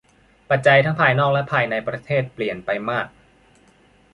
[0.49, 3.07] ปัจจัยทั้งภายนอกและภายในประเทศเปลี่ยนไปมาก